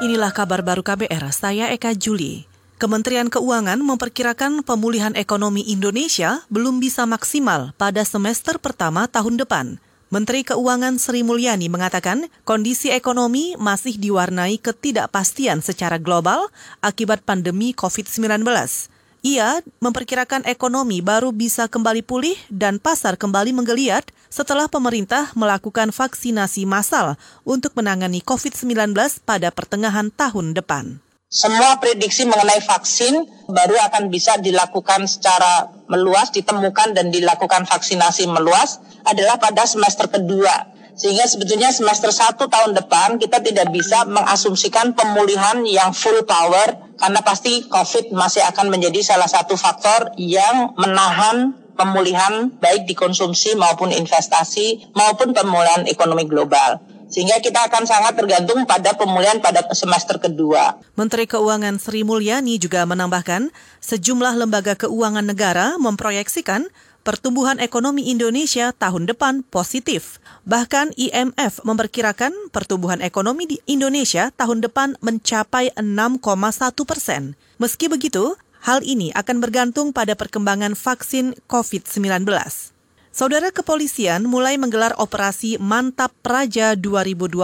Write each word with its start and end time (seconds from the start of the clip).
Inilah 0.00 0.32
kabar 0.32 0.64
baru 0.64 0.80
KBR, 0.80 1.28
saya 1.28 1.68
Eka 1.76 1.92
Juli. 1.92 2.48
Kementerian 2.80 3.28
Keuangan 3.28 3.76
memperkirakan 3.84 4.64
pemulihan 4.64 5.12
ekonomi 5.12 5.60
Indonesia 5.68 6.40
belum 6.48 6.80
bisa 6.80 7.04
maksimal 7.04 7.76
pada 7.76 8.00
semester 8.08 8.56
pertama 8.56 9.04
tahun 9.12 9.36
depan. 9.36 9.76
Menteri 10.08 10.40
Keuangan 10.40 10.96
Sri 10.96 11.20
Mulyani 11.20 11.68
mengatakan 11.68 12.32
kondisi 12.48 12.88
ekonomi 12.88 13.60
masih 13.60 14.00
diwarnai 14.00 14.56
ketidakpastian 14.56 15.60
secara 15.60 16.00
global 16.00 16.48
akibat 16.80 17.20
pandemi 17.20 17.76
COVID-19. 17.76 18.40
Ia 19.20 19.60
memperkirakan 19.84 20.48
ekonomi 20.48 21.04
baru 21.04 21.28
bisa 21.28 21.68
kembali 21.68 22.00
pulih 22.00 22.40
dan 22.48 22.80
pasar 22.80 23.20
kembali 23.20 23.52
menggeliat 23.52 24.08
setelah 24.32 24.64
pemerintah 24.64 25.28
melakukan 25.36 25.92
vaksinasi 25.92 26.64
massal 26.64 27.20
untuk 27.44 27.76
menangani 27.76 28.24
COVID-19 28.24 28.96
pada 29.28 29.52
pertengahan 29.52 30.08
tahun 30.08 30.56
depan. 30.56 31.04
Semua 31.28 31.76
prediksi 31.84 32.24
mengenai 32.24 32.64
vaksin 32.64 33.28
baru 33.52 33.76
akan 33.92 34.08
bisa 34.08 34.40
dilakukan 34.40 35.04
secara 35.04 35.68
meluas, 35.92 36.32
ditemukan 36.32 36.96
dan 36.96 37.12
dilakukan 37.12 37.68
vaksinasi 37.68 38.24
meluas 38.24 38.80
adalah 39.04 39.36
pada 39.36 39.68
semester 39.68 40.08
kedua 40.08 40.80
sehingga 41.00 41.24
sebetulnya 41.24 41.72
semester 41.72 42.12
1 42.12 42.36
tahun 42.36 42.72
depan 42.76 43.16
kita 43.16 43.40
tidak 43.40 43.72
bisa 43.72 44.04
mengasumsikan 44.04 44.92
pemulihan 44.92 45.64
yang 45.64 45.96
full 45.96 46.20
power 46.28 46.89
karena 47.00 47.24
pasti 47.24 47.64
COVID 47.66 48.12
masih 48.12 48.44
akan 48.44 48.68
menjadi 48.68 49.00
salah 49.00 49.26
satu 49.26 49.56
faktor 49.56 50.12
yang 50.20 50.76
menahan 50.76 51.56
pemulihan 51.74 52.52
baik 52.60 52.84
di 52.84 52.92
konsumsi 52.92 53.56
maupun 53.56 53.88
investasi 53.88 54.92
maupun 54.92 55.32
pemulihan 55.32 55.88
ekonomi 55.88 56.28
global 56.28 56.76
sehingga 57.10 57.42
kita 57.42 57.66
akan 57.66 57.84
sangat 57.90 58.14
tergantung 58.14 58.62
pada 58.70 58.94
pemulihan 58.94 59.42
pada 59.42 59.66
semester 59.74 60.22
kedua. 60.22 60.78
Menteri 60.94 61.26
Keuangan 61.26 61.82
Sri 61.82 62.06
Mulyani 62.06 62.56
juga 62.62 62.86
menambahkan 62.86 63.50
sejumlah 63.82 64.38
lembaga 64.38 64.78
keuangan 64.78 65.26
negara 65.26 65.74
memproyeksikan 65.82 66.70
pertumbuhan 67.02 67.58
ekonomi 67.58 68.12
Indonesia 68.12 68.72
tahun 68.76 69.08
depan 69.08 69.42
positif. 69.48 70.20
Bahkan 70.44 70.96
IMF 70.96 71.64
memperkirakan 71.64 72.52
pertumbuhan 72.52 73.00
ekonomi 73.00 73.48
di 73.48 73.58
Indonesia 73.64 74.28
tahun 74.34 74.60
depan 74.64 75.00
mencapai 75.00 75.72
6,1 75.76 76.20
persen. 76.84 77.34
Meski 77.56 77.88
begitu, 77.88 78.36
hal 78.60 78.84
ini 78.84 79.10
akan 79.16 79.40
bergantung 79.40 79.96
pada 79.96 80.12
perkembangan 80.12 80.76
vaksin 80.76 81.36
COVID-19. 81.48 82.28
Saudara 83.10 83.50
kepolisian 83.50 84.22
mulai 84.22 84.54
menggelar 84.54 84.94
operasi 84.94 85.58
Mantap 85.58 86.14
Praja 86.22 86.78
2020 86.78 87.42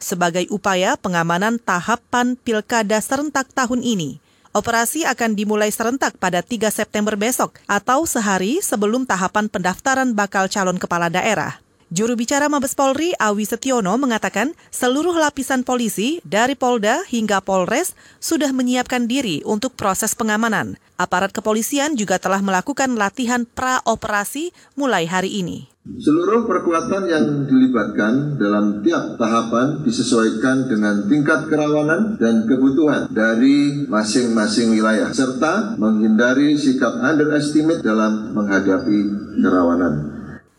sebagai 0.00 0.48
upaya 0.48 0.96
pengamanan 0.96 1.60
tahapan 1.60 2.32
pilkada 2.40 2.96
serentak 2.96 3.52
tahun 3.52 3.84
ini. 3.84 4.21
Operasi 4.52 5.08
akan 5.08 5.32
dimulai 5.32 5.72
serentak 5.72 6.20
pada 6.20 6.44
3 6.44 6.68
September 6.68 7.16
besok 7.16 7.56
atau 7.64 8.04
sehari 8.04 8.60
sebelum 8.60 9.08
tahapan 9.08 9.48
pendaftaran 9.48 10.12
bakal 10.12 10.44
calon 10.44 10.76
kepala 10.76 11.08
daerah. 11.08 11.56
Juru 11.88 12.20
bicara 12.20 12.52
Mabes 12.52 12.76
Polri 12.76 13.16
Awi 13.16 13.48
Setiono 13.48 13.96
mengatakan 13.96 14.52
seluruh 14.68 15.16
lapisan 15.16 15.64
polisi 15.64 16.20
dari 16.28 16.52
Polda 16.52 17.00
hingga 17.08 17.40
Polres 17.40 17.96
sudah 18.20 18.52
menyiapkan 18.52 19.08
diri 19.08 19.40
untuk 19.48 19.72
proses 19.72 20.12
pengamanan. 20.12 20.76
Aparat 21.00 21.32
kepolisian 21.32 21.96
juga 21.96 22.20
telah 22.20 22.44
melakukan 22.44 22.92
latihan 22.92 23.48
pra-operasi 23.48 24.52
mulai 24.76 25.08
hari 25.08 25.40
ini. 25.40 25.71
Seluruh 25.82 26.46
perkuatan 26.46 27.10
yang 27.10 27.42
dilibatkan 27.42 28.38
dalam 28.38 28.86
tiap 28.86 29.18
tahapan 29.18 29.82
disesuaikan 29.82 30.70
dengan 30.70 31.10
tingkat 31.10 31.50
kerawanan 31.50 32.14
dan 32.22 32.46
kebutuhan 32.46 33.10
dari 33.10 33.90
masing-masing 33.90 34.78
wilayah, 34.78 35.10
serta 35.10 35.74
menghindari 35.82 36.54
sikap 36.54 37.02
underestimate 37.02 37.82
dalam 37.82 38.30
menghadapi 38.30 38.98
kerawanan. 39.42 39.92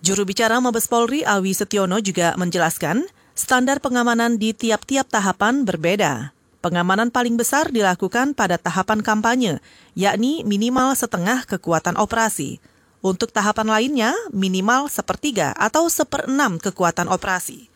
Juru 0.03 0.27
bicara 0.27 0.59
Mabes 0.59 0.91
Polri 0.91 1.23
Awi 1.23 1.55
Setiono 1.55 2.03
juga 2.03 2.35
menjelaskan, 2.35 3.07
standar 3.31 3.79
pengamanan 3.79 4.35
di 4.35 4.51
tiap-tiap 4.51 5.07
tahapan 5.07 5.63
berbeda. 5.63 6.35
Pengamanan 6.59 7.15
paling 7.15 7.39
besar 7.39 7.71
dilakukan 7.71 8.35
pada 8.35 8.59
tahapan 8.59 8.99
kampanye, 8.99 9.63
yakni 9.95 10.43
minimal 10.43 10.91
setengah 10.99 11.47
kekuatan 11.47 11.95
operasi. 11.95 12.59
Untuk 13.03 13.35
tahapan 13.35 13.67
lainnya, 13.67 14.15
minimal 14.31 14.87
sepertiga 14.87 15.51
atau 15.59 15.91
seperenam 15.91 16.55
kekuatan 16.55 17.11
operasi. 17.11 17.67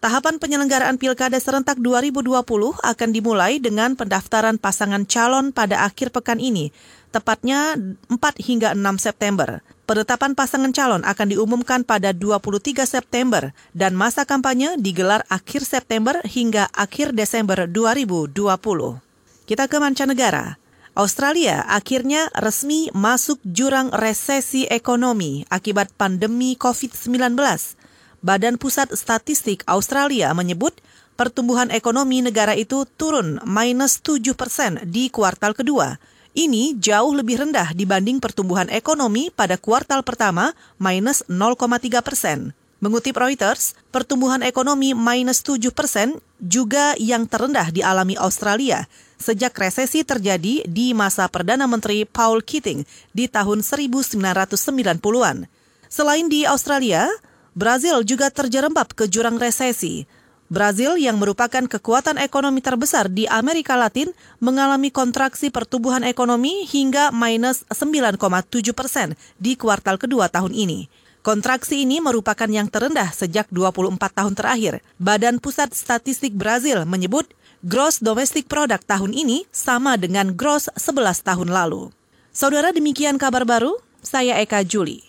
Tahapan 0.00 0.40
penyelenggaraan 0.40 0.96
Pilkada 0.96 1.36
serentak 1.36 1.76
2020 1.78 2.32
akan 2.80 3.08
dimulai 3.12 3.60
dengan 3.60 3.94
pendaftaran 3.94 4.56
pasangan 4.56 5.04
calon 5.04 5.52
pada 5.52 5.84
akhir 5.84 6.10
pekan 6.10 6.40
ini, 6.40 6.72
tepatnya 7.12 7.76
4 8.08 8.16
hingga 8.40 8.72
6 8.72 8.80
September. 8.96 9.60
Penetapan 9.84 10.32
pasangan 10.32 10.72
calon 10.72 11.04
akan 11.04 11.26
diumumkan 11.36 11.84
pada 11.84 12.16
23 12.16 12.88
September 12.88 13.52
dan 13.76 13.92
masa 13.92 14.24
kampanye 14.24 14.80
digelar 14.80 15.20
akhir 15.28 15.68
September 15.68 16.16
hingga 16.24 16.72
akhir 16.72 17.12
Desember 17.12 17.68
2020. 17.68 18.32
Kita 19.44 19.68
ke 19.68 19.76
mancanegara. 19.76 20.61
Australia 20.92 21.64
akhirnya 21.72 22.28
resmi 22.36 22.92
masuk 22.92 23.40
jurang 23.48 23.88
resesi 23.96 24.68
ekonomi 24.68 25.40
akibat 25.48 25.88
pandemi 25.96 26.52
COVID-19. 26.52 27.32
Badan 28.20 28.60
Pusat 28.60 28.92
Statistik 28.92 29.64
Australia 29.64 30.28
menyebut 30.36 30.84
pertumbuhan 31.16 31.72
ekonomi 31.72 32.20
negara 32.20 32.52
itu 32.52 32.84
turun 33.00 33.40
minus 33.48 34.04
7 34.04 34.36
persen 34.36 34.84
di 34.84 35.08
kuartal 35.08 35.56
kedua. 35.56 35.96
Ini 36.36 36.76
jauh 36.76 37.16
lebih 37.16 37.40
rendah 37.40 37.72
dibanding 37.72 38.20
pertumbuhan 38.20 38.68
ekonomi 38.68 39.32
pada 39.32 39.56
kuartal 39.56 40.04
pertama 40.04 40.52
minus 40.76 41.24
0,3 41.24 42.04
persen. 42.04 42.52
Mengutip 42.82 43.14
Reuters, 43.14 43.78
pertumbuhan 43.94 44.42
ekonomi 44.42 44.90
minus 44.90 45.38
7 45.46 45.70
persen 45.70 46.18
juga 46.42 46.98
yang 46.98 47.30
terendah 47.30 47.70
dialami 47.70 48.18
Australia 48.18 48.90
sejak 49.22 49.54
resesi 49.54 50.02
terjadi 50.02 50.66
di 50.66 50.90
masa 50.90 51.30
Perdana 51.30 51.70
Menteri 51.70 52.02
Paul 52.02 52.42
Keating 52.42 52.82
di 53.14 53.30
tahun 53.30 53.62
1990-an. 53.62 55.46
Selain 55.86 56.26
di 56.26 56.42
Australia, 56.42 57.06
Brazil 57.54 58.02
juga 58.02 58.34
terjerembab 58.34 58.98
ke 58.98 59.06
jurang 59.06 59.38
resesi. 59.38 60.02
Brazil 60.50 60.98
yang 60.98 61.22
merupakan 61.22 61.62
kekuatan 61.62 62.18
ekonomi 62.18 62.66
terbesar 62.66 63.06
di 63.06 63.30
Amerika 63.30 63.78
Latin 63.78 64.10
mengalami 64.42 64.90
kontraksi 64.90 65.54
pertumbuhan 65.54 66.02
ekonomi 66.02 66.66
hingga 66.66 67.14
minus 67.14 67.62
9,7 67.70 68.18
persen 68.74 69.14
di 69.38 69.54
kuartal 69.54 70.02
kedua 70.02 70.26
tahun 70.26 70.50
ini. 70.50 70.90
Kontraksi 71.22 71.86
ini 71.86 72.02
merupakan 72.02 72.50
yang 72.50 72.66
terendah 72.66 73.14
sejak 73.14 73.46
24 73.54 73.94
tahun 74.10 74.34
terakhir. 74.34 74.82
Badan 74.98 75.38
Pusat 75.38 75.70
Statistik 75.70 76.34
Brazil 76.34 76.82
menyebut 76.82 77.30
gross 77.62 78.02
domestic 78.02 78.50
product 78.50 78.90
tahun 78.90 79.14
ini 79.14 79.46
sama 79.54 79.94
dengan 79.94 80.34
gross 80.34 80.66
11 80.74 81.22
tahun 81.22 81.54
lalu. 81.54 81.94
Saudara 82.34 82.74
demikian 82.74 83.22
kabar 83.22 83.46
baru, 83.46 83.78
saya 84.02 84.42
Eka 84.42 84.66
Juli. 84.66 85.06